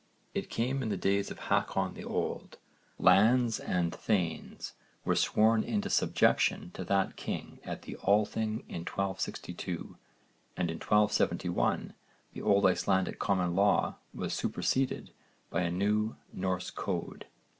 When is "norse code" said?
16.33-17.27